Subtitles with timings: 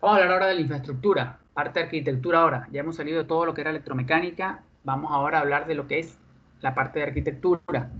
[0.00, 2.68] Vamos a hablar ahora de la infraestructura, parte de arquitectura ahora.
[2.70, 5.86] Ya hemos salido de todo lo que era electromecánica, vamos ahora a hablar de lo
[5.86, 6.18] que es
[6.60, 7.90] la parte de arquitectura.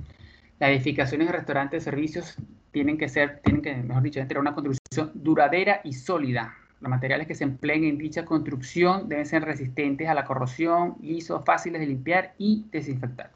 [0.58, 2.36] Las edificaciones de restaurantes, servicios
[2.70, 6.54] tienen que ser, tienen que, mejor dicho, tener una construcción duradera y sólida.
[6.80, 11.42] Los materiales que se empleen en dicha construcción deben ser resistentes a la corrosión, lisos,
[11.46, 13.30] fáciles de limpiar y desinfectar.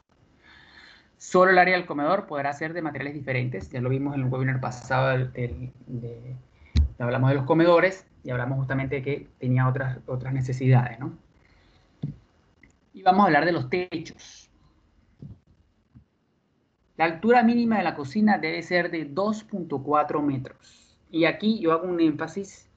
[1.17, 3.69] Solo el área del comedor podrá ser de materiales diferentes.
[3.69, 5.71] Ya lo vimos en el webinar pasado de,
[7.03, 11.17] hablamos de los comedores y hablamos justamente de que tenía otras, otras necesidades, ¿no?
[12.93, 14.49] Y vamos a hablar de los techos.
[16.97, 20.97] La altura mínima de la cocina debe ser de 2.4 metros.
[21.09, 22.69] Y aquí yo hago un énfasis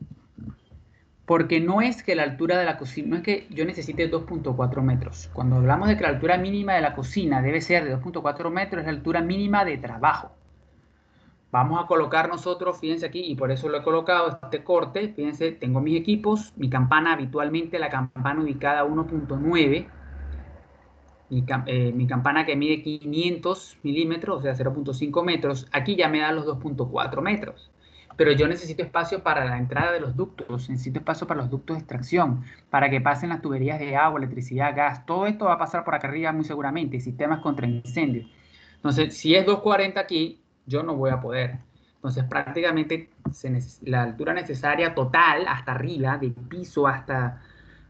[1.26, 4.82] porque no es que la altura de la cocina, no es que yo necesite 2.4
[4.82, 5.30] metros.
[5.32, 8.80] Cuando hablamos de que la altura mínima de la cocina debe ser de 2.4 metros,
[8.80, 10.32] es la altura mínima de trabajo.
[11.54, 15.52] Vamos a colocar nosotros, fíjense aquí, y por eso lo he colocado este corte, fíjense,
[15.52, 19.86] tengo mis equipos, mi campana habitualmente, la campana ubicada a 1.9,
[21.30, 26.18] mi, eh, mi, campana que mide 500 milímetros, o sea, 0.5 metros, aquí ya me
[26.18, 27.70] da los 2.4 metros
[28.16, 31.76] pero yo necesito espacio para la entrada de los ductos, necesito espacio para los ductos
[31.76, 35.58] de extracción, para que pasen las tuberías de agua, electricidad, gas, todo esto va a
[35.58, 38.26] pasar por acá arriba muy seguramente, sistemas contra incendios.
[38.76, 41.58] Entonces, si es 240 aquí, yo no voy a poder.
[41.96, 43.10] Entonces, prácticamente
[43.82, 47.40] la altura necesaria total hasta arriba, de piso hasta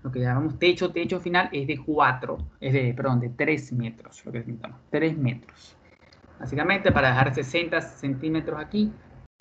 [0.04, 4.24] lo que llamamos techo, techo final, es de 4, es de, perdón, de 3 metros,
[4.24, 5.76] lo que necesitamos, 3 metros.
[6.38, 8.92] Básicamente, para dejar 60 centímetros aquí,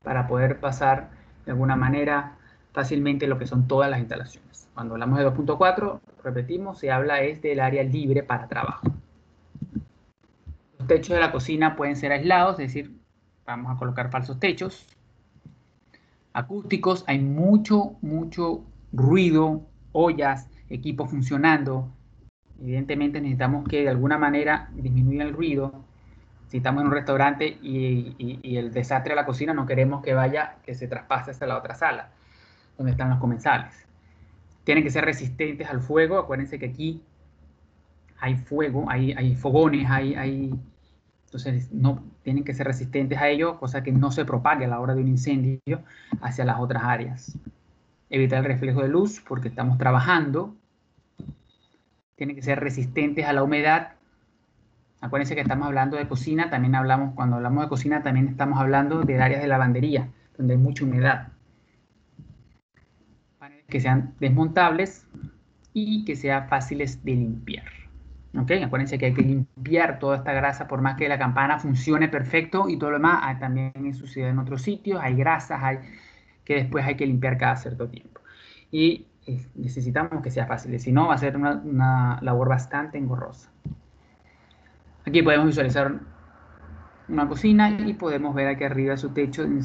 [0.03, 1.09] para poder pasar
[1.45, 2.37] de alguna manera
[2.71, 4.69] fácilmente lo que son todas las instalaciones.
[4.73, 8.87] Cuando hablamos de 2.4, repetimos, se habla es del área libre para trabajo.
[10.79, 13.02] Los techos de la cocina pueden ser aislados, es decir,
[13.45, 14.85] vamos a colocar falsos techos.
[16.33, 21.91] Acústicos, hay mucho, mucho ruido, ollas, equipos funcionando.
[22.59, 25.83] Evidentemente necesitamos que de alguna manera disminuya el ruido
[26.53, 30.57] si estamos en un restaurante y, el desastre de la cocina, no queremos que vaya,
[30.63, 32.11] que se traspase hasta la otra sala,
[32.77, 33.87] donde están los comensales.
[34.63, 36.19] Tienen que ser resistentes al fuego.
[36.19, 37.01] Acuérdense que aquí
[38.19, 40.53] hay fuego, hay, fogones, hay,
[41.35, 44.79] entonces no tienen que ser resistentes a ello, cosa que no se propague a la
[44.79, 45.59] hora de un incendio
[46.21, 47.37] hacia las otras áreas.
[48.09, 50.55] Evitar el reflejo de luz porque estamos trabajando.
[52.15, 53.93] Tienen que ser resistentes a la humedad
[55.03, 59.01] Acuérdense que estamos hablando de cocina, también hablamos, cuando hablamos de cocina, también estamos hablando
[59.01, 60.07] de áreas de lavandería,
[60.37, 61.27] donde hay mucha humedad.
[63.67, 65.05] Que sean desmontables
[65.73, 67.82] y que sean fáciles de limpiar.
[68.37, 68.51] ¿Ok?
[68.65, 72.67] Acuérdense que hay que limpiar toda esta grasa, por más que la campana funcione perfecto
[72.67, 75.77] y todo lo demás, hay también hay suciedad en otros sitios, hay grasas, hay
[76.43, 78.21] que después hay que limpiar cada cierto tiempo.
[78.71, 82.97] Y eh, necesitamos que sea fácil, si no va a ser una, una labor bastante
[82.97, 83.51] engorrosa.
[85.05, 85.99] Aquí podemos visualizar
[87.09, 89.61] una cocina y podemos ver aquí arriba su techo en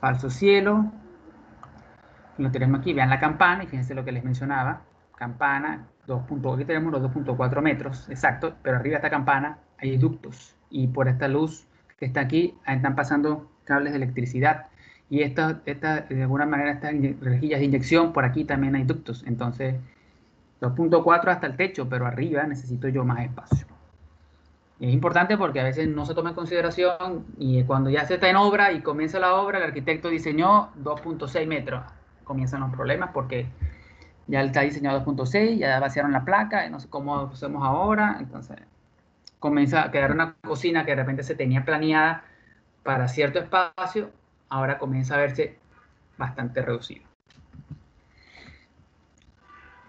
[0.00, 0.92] falso cielo.
[2.38, 4.82] Lo tenemos aquí, vean la campana y fíjense lo que les mencionaba.
[5.16, 6.22] Campana, 2.
[6.54, 11.08] aquí tenemos los 2.4 metros, exacto, pero arriba de esta campana hay ductos y por
[11.08, 11.66] esta luz
[11.98, 14.66] que está aquí están pasando cables de electricidad
[15.10, 19.24] y esta, esta, de alguna manera estas rejillas de inyección, por aquí también hay ductos,
[19.26, 19.76] entonces
[20.60, 23.66] 2.4 hasta el techo, pero arriba necesito yo más espacio.
[24.80, 28.28] Es importante porque a veces no se toma en consideración y cuando ya se está
[28.28, 31.84] en obra y comienza la obra, el arquitecto diseñó 2.6 metros.
[32.24, 33.46] Comienzan los problemas porque
[34.26, 38.16] ya está diseñado 2.6, ya vaciaron la placa, no sé cómo hacemos ahora.
[38.20, 38.58] Entonces,
[39.38, 42.24] comienza a quedar una cocina que de repente se tenía planeada
[42.82, 44.10] para cierto espacio,
[44.48, 45.58] ahora comienza a verse
[46.16, 47.02] bastante reducido.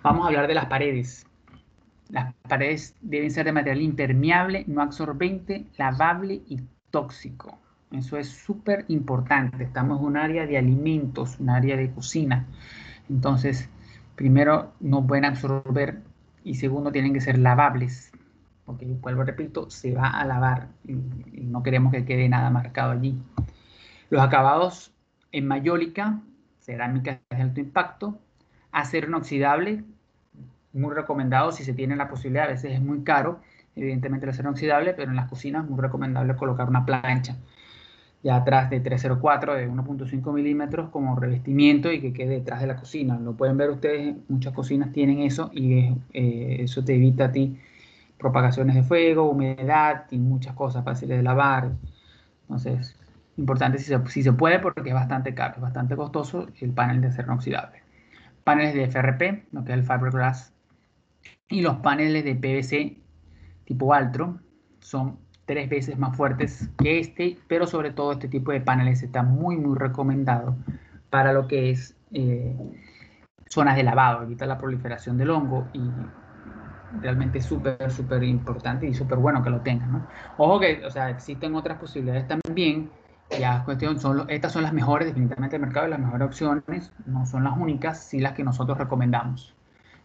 [0.01, 1.25] Vamos a hablar de las paredes.
[2.09, 7.57] Las paredes deben ser de material impermeable, no absorbente, lavable y tóxico.
[7.91, 9.63] Eso es súper importante.
[9.63, 12.45] Estamos en un área de alimentos, un área de cocina.
[13.09, 13.69] Entonces,
[14.15, 16.01] primero, no pueden absorber
[16.43, 18.11] y segundo, tienen que ser lavables.
[18.65, 23.21] Porque, vuelvo repito, se va a lavar y no queremos que quede nada marcado allí.
[24.09, 24.91] Los acabados
[25.31, 26.19] en mayólica,
[26.59, 28.17] cerámica de alto impacto,
[28.71, 29.83] acero inoxidable,
[30.73, 33.39] muy recomendado si se tiene la posibilidad, a veces es muy caro,
[33.75, 37.37] evidentemente el acero inoxidable, pero en las cocinas muy recomendable colocar una plancha
[38.23, 42.75] ya atrás de 304 de 1.5 milímetros como revestimiento y que quede detrás de la
[42.75, 43.19] cocina.
[43.19, 47.57] Lo pueden ver ustedes, muchas cocinas tienen eso y eh, eso te evita ti
[48.17, 51.71] propagaciones de fuego, humedad y muchas cosas fáciles de lavar.
[52.43, 52.95] Entonces,
[53.37, 57.01] importante si se, si se puede porque es bastante caro, es bastante costoso el panel
[57.01, 57.83] de acero inoxidable.
[58.43, 60.53] paneles de FRP, lo que es el fiberglass,
[61.49, 62.97] y los paneles de PVC
[63.65, 64.39] tipo Altro
[64.79, 69.23] son tres veces más fuertes que este, pero sobre todo este tipo de paneles está
[69.23, 70.55] muy, muy recomendado
[71.09, 72.55] para lo que es eh,
[73.49, 75.81] zonas de lavado, evita la proliferación del hongo y
[77.01, 79.91] realmente es súper, súper importante y súper bueno que lo tengan.
[79.91, 80.07] ¿no?
[80.37, 82.89] Ojo que, o sea, existen otras posibilidades también,
[83.39, 87.43] ya cuestión, son, estas son las mejores definitivamente del mercado las mejores opciones, no son
[87.43, 89.53] las únicas, sí las que nosotros recomendamos.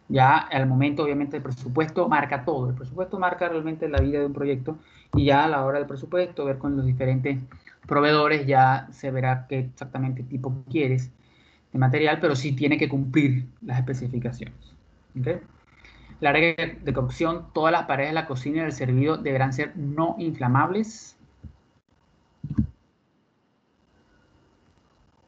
[0.09, 2.71] Ya al momento, obviamente, el presupuesto marca todo.
[2.71, 4.79] El presupuesto marca realmente la vida de un proyecto
[5.15, 7.39] y ya a la hora del presupuesto, ver con los diferentes
[7.87, 11.11] proveedores, ya se verá qué exactamente tipo quieres
[11.73, 14.55] de material, pero sí tiene que cumplir las especificaciones.
[16.21, 19.77] La área de cocción, todas las paredes de la cocina y del servido deberán ser
[19.77, 21.17] no inflamables.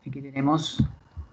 [0.06, 0.84] Aquí tenemos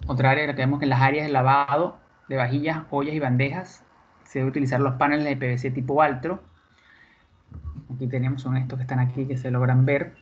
[0.06, 1.98] otra área que que en las áreas de lavado
[2.28, 3.84] de vajillas, ollas y bandejas
[4.24, 6.40] se debe utilizar los paneles de PVC tipo Altro.
[7.94, 10.14] Aquí tenemos, son estos que están aquí que se logran ver.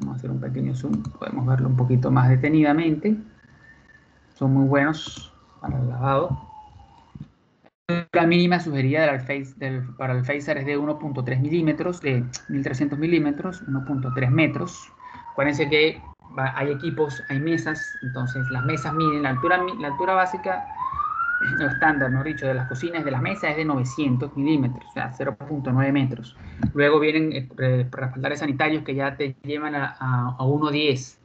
[0.00, 3.16] Vamos a hacer un pequeño zoom, podemos verlo un poquito más detenidamente.
[4.34, 6.48] Son muy buenos para el lavado.
[8.12, 9.06] La mínima sugerida
[9.98, 14.90] para el phaser es de 1.3 milímetros, de 1300 milímetros, 1.3 metros.
[15.32, 16.00] Acuérdense que
[16.36, 20.64] hay equipos, hay mesas, entonces las mesas miden la altura, la altura básica
[21.42, 24.92] lo estándar, no dicho, de las cocinas, de las mesas es de 900 milímetros, o
[24.92, 26.36] sea, 0.9 metros.
[26.74, 31.18] Luego vienen eh, respaldares sanitarios que ya te llevan a, a, 1.10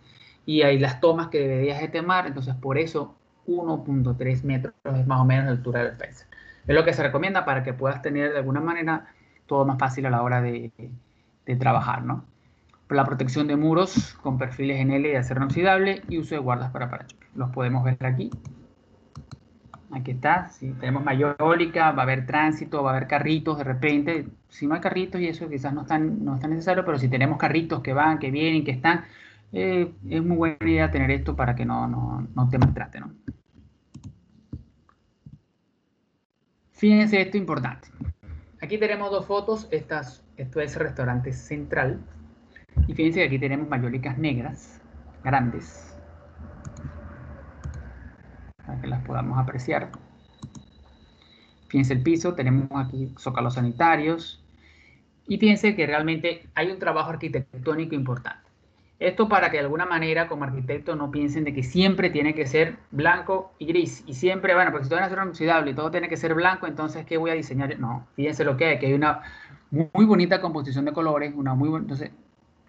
[0.45, 3.15] y hay las tomas que deberías de temar, entonces por eso
[3.47, 6.27] 1.3 metros es más o menos la altura del phaser.
[6.67, 9.07] Es lo que se recomienda para que puedas tener de alguna manera
[9.45, 10.71] todo más fácil a la hora de,
[11.45, 12.25] de trabajar, ¿no?
[12.89, 16.71] La protección de muros con perfiles en L de acero inoxidable y uso de guardas
[16.71, 17.29] para parachoques.
[17.35, 18.31] Los podemos ver aquí
[19.91, 24.27] Aquí está, si tenemos mayólica, va a haber tránsito, va a haber carritos de repente.
[24.49, 27.81] Si no hay carritos y eso quizás no es no necesario, pero si tenemos carritos
[27.81, 29.05] que van, que vienen, que están,
[29.53, 33.13] eh, es muy buena idea tener esto para que no, no, no te maltrate, ¿no?
[36.73, 37.87] Fíjense esto importante.
[38.61, 39.67] Aquí tenemos dos fotos.
[39.71, 42.01] Estas, esto es restaurante central.
[42.87, 44.81] Y fíjense que aquí tenemos mayólicas negras,
[45.23, 45.96] grandes
[48.67, 49.89] para que las podamos apreciar.
[51.69, 54.43] Fíjense el piso, tenemos aquí zócalos sanitarios
[55.27, 58.47] y fíjense que realmente hay un trabajo arquitectónico importante.
[58.99, 62.47] Esto para que de alguna manera como arquitecto no piensen de que siempre tiene que
[62.47, 66.09] ser blanco y gris y siempre, bueno, porque si todo es inoxidable y todo tiene
[66.09, 67.77] que ser blanco, entonces ¿qué voy a diseñar?
[67.79, 69.21] No, fíjense lo que hay, que hay una
[69.69, 72.11] muy bonita composición de colores, una muy entonces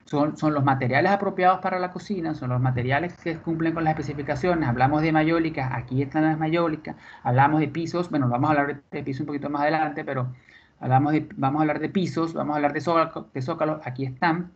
[0.09, 4.69] son, los materiales apropiados para la cocina, son los materiales que cumplen con las especificaciones.
[4.69, 9.03] Hablamos de mayólicas, aquí están las mayólicas, hablamos de pisos, bueno, vamos a hablar de
[9.03, 10.33] pisos un poquito más adelante, pero
[10.81, 14.07] hablamos de, vamos a hablar de pisos, vamos a hablar de zócalos, de zócalos aquí
[14.07, 14.51] están,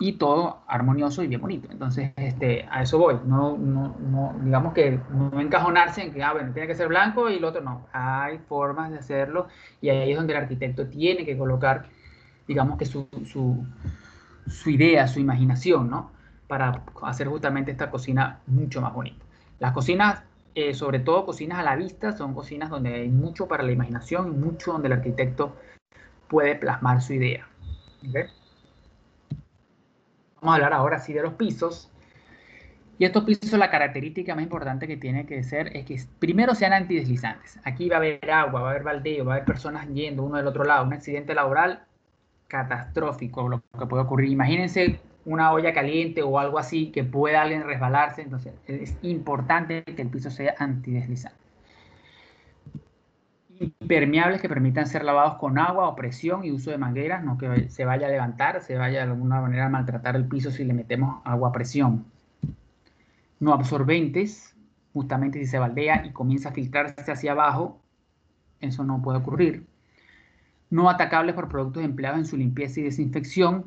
[0.00, 1.68] y todo armonioso y bien bonito.
[1.72, 3.16] Entonces, este, a eso voy.
[3.24, 7.30] No, no, no, digamos que no encajonarse en que, ah, bueno, tiene que ser blanco
[7.30, 7.86] y el otro no.
[7.92, 9.48] Hay formas de hacerlo
[9.80, 11.86] y ahí es donde el arquitecto tiene que colocar,
[12.46, 13.64] digamos que su, su
[14.48, 16.12] su idea, su imaginación, ¿no?
[16.46, 19.24] Para hacer justamente esta cocina mucho más bonita.
[19.58, 20.22] Las cocinas,
[20.54, 24.28] eh, sobre todo cocinas a la vista, son cocinas donde hay mucho para la imaginación
[24.28, 25.56] y mucho donde el arquitecto
[26.28, 27.48] puede plasmar su idea.
[30.40, 31.90] Vamos a hablar ahora sí de los pisos.
[32.98, 36.72] Y estos pisos, la característica más importante que tiene que ser es que primero sean
[36.72, 37.60] antideslizantes.
[37.64, 40.36] Aquí va a haber agua, va a haber baldeo, va a haber personas yendo uno
[40.36, 40.84] del otro lado.
[40.84, 41.87] Un accidente laboral
[42.48, 44.30] catastrófico lo que puede ocurrir.
[44.30, 50.02] Imagínense una olla caliente o algo así que pueda alguien resbalarse, entonces es importante que
[50.02, 51.38] el piso sea antideslizante.
[53.60, 57.68] Impermeables que permitan ser lavados con agua o presión y uso de mangueras, no que
[57.68, 60.72] se vaya a levantar, se vaya de alguna manera a maltratar el piso si le
[60.72, 62.06] metemos agua a presión.
[63.40, 64.56] No absorbentes,
[64.92, 67.80] justamente si se baldea y comienza a filtrarse hacia abajo,
[68.60, 69.66] eso no puede ocurrir
[70.70, 73.66] no atacables por productos empleados en su limpieza y desinfección.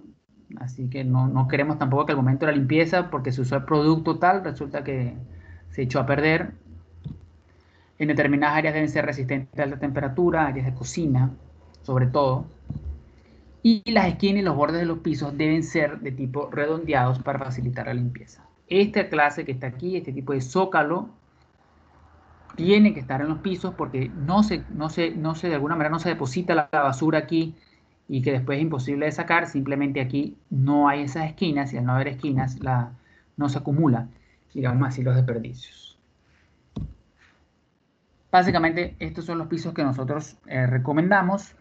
[0.58, 3.64] Así que no, queremos tampoco que al momento de la limpieza, porque se usó el
[3.64, 5.14] producto tal, resulta que
[5.72, 6.52] se echó a perder.
[7.98, 11.32] En determinadas áreas deben ser resistentes a alta temperatura, áreas de cocina,
[11.84, 12.46] sobre todo.
[13.64, 17.40] Y las esquinas y los bordes de los pisos deben ser de tipo redondeados para
[17.40, 18.44] facilitar la limpieza.
[18.68, 21.10] Esta clase que está aquí, este tipo de zócalo,
[22.56, 25.76] tiene que estar en los pisos porque no se, no se, no se, de alguna
[25.76, 27.56] manera no se deposita la, basura aquí
[28.08, 31.86] y que después es imposible de sacar, simplemente aquí no hay esas esquinas y al
[31.86, 32.92] no haber esquinas la,
[33.38, 34.10] no se acumula,
[34.54, 35.98] digamos así, los desperdicios.
[38.32, 41.54] Básicamente, estos son los pisos que nosotros eh, recomendamos.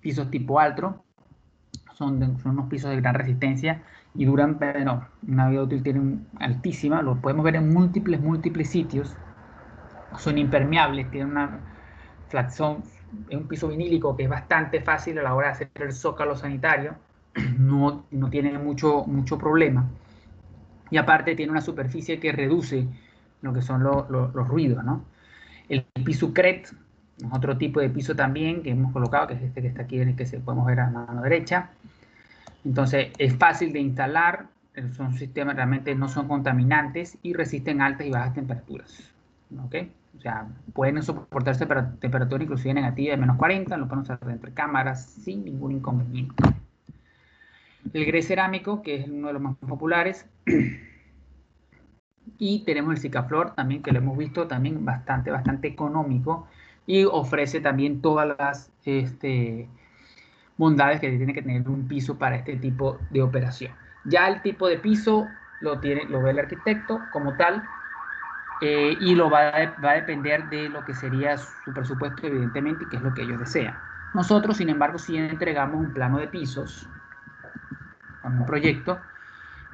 [0.00, 1.04] Pisos tipo alto.
[1.94, 3.82] Son, son, unos pisos de gran resistencia
[4.14, 7.02] y duran, bueno, una vida útil tienen altísima.
[7.02, 9.14] Lo podemos ver en múltiples, múltiples sitios.
[10.18, 11.58] Son impermeables, tienen una
[12.28, 12.84] flaxón,
[13.28, 16.36] es un piso vinílico que es bastante fácil a la hora de hacer el zócalo
[16.36, 16.94] sanitario.
[17.58, 19.84] No, no tiene mucho, mucho problema.
[20.90, 22.86] Y aparte tiene una superficie que reduce
[23.42, 25.04] lo que son los ruidos, ¿no?
[25.68, 26.68] El piso CRET,
[27.32, 30.10] otro tipo de piso también que hemos colocado, que es este que está aquí, en
[30.10, 31.70] el que se podemos ver a mano derecha.
[32.64, 34.46] Entonces, es fácil de instalar,
[34.96, 39.12] son sistemas realmente no son contaminantes y resisten altas y bajas temperaturas.
[39.64, 39.74] ¿Ok?
[40.16, 41.66] O sea, pueden soportarse
[42.00, 46.42] temperatura inclusive negativa de menos 40, lo pueden usar entre cámaras sin ningún inconveniente.
[47.92, 50.26] El grés cerámico, que es uno de los más populares,
[52.38, 56.48] Y tenemos el Cicaflor también, que lo hemos visto también bastante, bastante económico
[56.86, 59.68] y ofrece también todas las este,
[60.56, 63.72] bondades que tiene que tener un piso para este tipo de operación.
[64.04, 65.28] Ya el tipo de piso
[65.60, 67.62] lo, tiene, lo ve el arquitecto como tal
[68.60, 72.88] eh, y lo va a, a depender de lo que sería su presupuesto, evidentemente, y
[72.88, 73.76] que es lo que ellos desean.
[74.14, 76.88] Nosotros, sin embargo, sí entregamos un plano de pisos
[78.22, 79.00] con un proyecto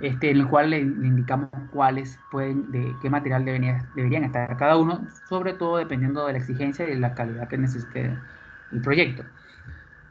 [0.00, 5.06] este, en el cual le, indicamos cuáles pueden, de qué material deberían estar cada uno,
[5.28, 8.18] sobre todo dependiendo de la exigencia y de la calidad que necesite
[8.72, 9.24] el proyecto.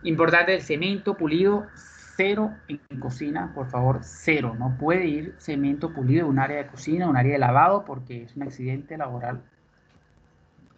[0.04, 1.68] Importante el cemento pulido,
[2.16, 4.56] cero en cocina, por favor, cero.
[4.58, 8.24] No puede ir cemento pulido en un área de cocina, un área de lavado, porque
[8.24, 9.42] es un accidente laboral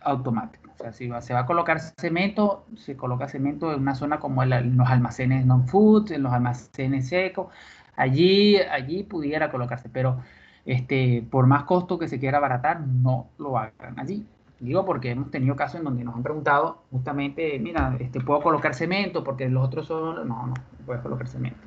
[0.02, 0.72] automático.
[0.74, 4.44] O sea, si se va a colocar cemento, se coloca cemento en una zona como
[4.44, 7.48] en los almacenes non-food, en los almacenes secos,
[7.96, 10.22] allí, allí pudiera colocarse, pero
[10.66, 14.26] este, por más costo que se quiera abaratar, no lo hagan allí.
[14.62, 18.76] Digo porque hemos tenido casos en donde nos han preguntado justamente, mira, este, ¿puedo colocar
[18.76, 19.24] cemento?
[19.24, 20.54] Porque los otros son, no, no, no
[20.86, 21.60] puedes colocar cemento.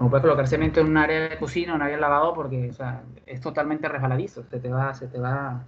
[0.00, 2.72] No puedes colocar cemento en un área de cocina, en un área de lavado, porque
[3.26, 5.64] es totalmente resbaladizo, se te va, se te va,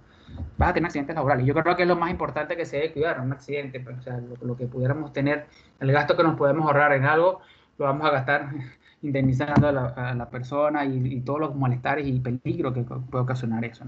[0.57, 1.45] vas a tener accidentes laborales.
[1.45, 3.97] Yo creo que es lo más importante que se debe cuidar, un accidente, pues,
[4.41, 5.45] lo, que pudiéramos tener,
[5.79, 7.39] el gasto que nos podemos ahorrar en algo,
[7.77, 8.49] lo vamos a gastar
[9.03, 13.85] indemnizando a la, persona y, todos los malestares y peligros que puede ocasionar eso.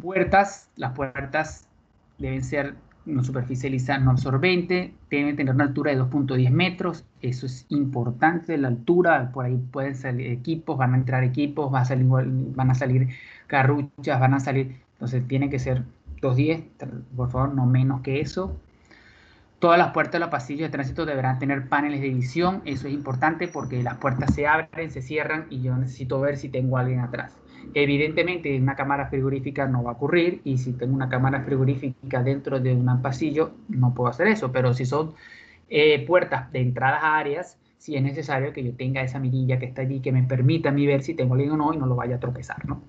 [0.00, 1.66] Puertas, las puertas
[2.18, 2.74] deben ser
[3.06, 8.56] una superficie lisa no absorbente, deben tener una altura de 2.10 metros, eso es importante,
[8.58, 12.70] la altura, por ahí pueden salir equipos, van a entrar equipos, van a salir, van
[12.70, 13.08] a salir
[13.46, 15.82] carruchas, van a salir, entonces tiene que ser
[16.20, 16.64] 2.10,
[17.16, 18.56] por favor, no menos que eso.
[19.58, 22.62] Todas las puertas de los pasillos de tránsito deberán tener paneles de visión.
[22.64, 26.48] Eso es importante porque las puertas se abren, se cierran y yo necesito ver si
[26.48, 27.36] tengo alguien atrás.
[27.74, 32.60] Evidentemente, una cámara frigorífica no va a ocurrir y si tengo una cámara frigorífica dentro
[32.60, 34.50] de un pasillo, no puedo hacer eso.
[34.52, 35.14] Pero si son
[35.68, 39.66] eh, puertas de entradas a áreas, sí es necesario que yo tenga esa mirilla que
[39.66, 41.86] está allí que me permita a mí ver si tengo alguien o no y no
[41.86, 42.66] lo vaya a tropezar.
[42.66, 42.82] ¿no?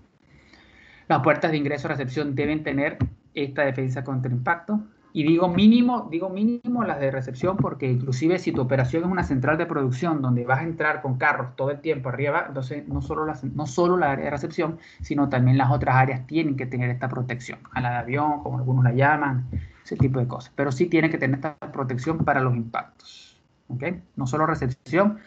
[1.08, 2.98] Las puertas de ingreso a recepción deben tener
[3.34, 4.82] esta defensa contra impacto.
[5.14, 9.24] Y digo mínimo, digo mínimo las de recepción porque inclusive si tu operación es una
[9.24, 13.02] central de producción donde vas a entrar con carros todo el tiempo arriba, entonces no
[13.02, 16.66] solo, la, no solo la área de recepción, sino también las otras áreas tienen que
[16.66, 17.60] tener esta protección.
[17.74, 19.48] A la de avión, como algunos la llaman,
[19.84, 20.54] ese tipo de cosas.
[20.56, 23.42] Pero sí tiene que tener esta protección para los impactos.
[23.68, 23.84] ¿ok?
[24.16, 25.20] No solo recepción,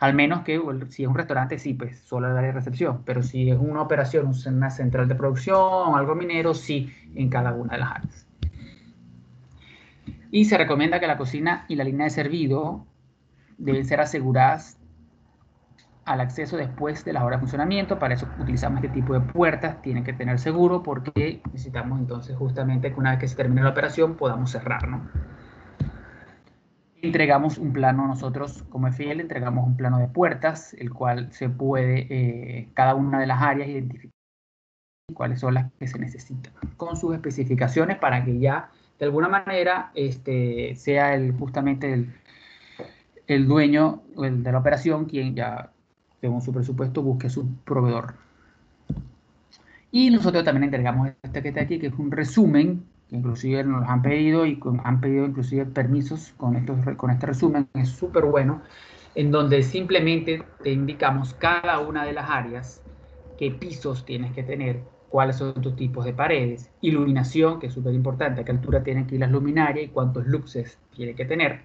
[0.00, 3.02] al menos que si es un restaurante, sí, pues solo el área de recepción.
[3.04, 7.74] Pero si es una operación, una central de producción, algo minero, sí, en cada una
[7.74, 8.27] de las áreas.
[10.30, 12.86] Y se recomienda que la cocina y la línea de servido
[13.56, 14.78] deben ser aseguradas
[16.04, 17.98] al acceso después de las horas de funcionamiento.
[17.98, 19.80] Para eso utilizamos este tipo de puertas.
[19.82, 23.70] Tienen que tener seguro porque necesitamos entonces justamente que una vez que se termine la
[23.70, 24.88] operación podamos cerrar.
[27.00, 32.06] Entregamos un plano nosotros como FIL, entregamos un plano de puertas, el cual se puede,
[32.10, 34.10] eh, cada una de las áreas, identificar
[35.14, 39.90] cuáles son las que se necesitan, con sus especificaciones para que ya de alguna manera
[39.94, 42.12] este, sea el, justamente el,
[43.28, 45.70] el dueño de la operación quien ya,
[46.20, 48.14] según su presupuesto, busque su proveedor.
[49.90, 53.88] Y nosotros también entregamos este que está aquí, que es un resumen, que inclusive nos
[53.88, 58.62] han pedido y han pedido inclusive permisos con, estos, con este resumen, es súper bueno,
[59.14, 62.82] en donde simplemente te indicamos cada una de las áreas,
[63.38, 67.94] qué pisos tienes que tener, cuáles son tus tipos de paredes, iluminación, que es súper
[67.94, 71.60] importante, a qué altura tienen que ir las luminarias y cuántos luxes tiene que tener,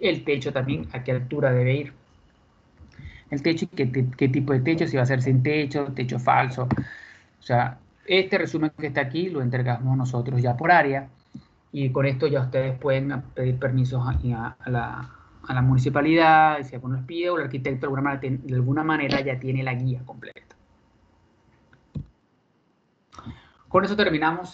[0.00, 1.92] el techo también, a qué altura debe ir,
[3.30, 6.64] el techo y qué, tipo de techo, si va a ser sin techo, techo falso,
[6.64, 11.08] o sea, Este resumen que está aquí lo entregamos nosotros ya por área.
[11.72, 14.12] Y con esto ya ustedes pueden pedir permisos a,
[14.70, 15.10] la,
[15.42, 19.62] a la, municipalidad, si alguno les pide o el arquitecto de alguna manera ya tiene
[19.62, 20.33] la guía completa.
[23.74, 24.50] Con eso terminamos